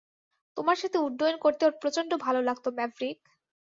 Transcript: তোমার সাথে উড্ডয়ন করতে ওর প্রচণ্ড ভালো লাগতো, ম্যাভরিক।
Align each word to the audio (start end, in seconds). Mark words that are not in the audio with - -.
তোমার 0.57 0.77
সাথে 0.81 0.97
উড্ডয়ন 0.99 1.37
করতে 1.37 1.61
ওর 1.65 1.73
প্রচণ্ড 1.81 2.11
ভালো 2.25 2.39
লাগতো, 2.41 2.69
ম্যাভরিক। 2.77 3.17